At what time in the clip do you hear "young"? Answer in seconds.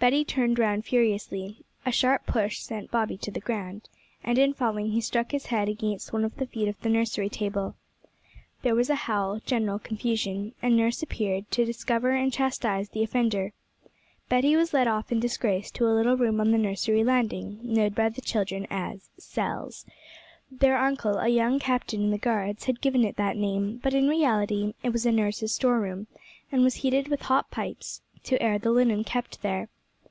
21.28-21.58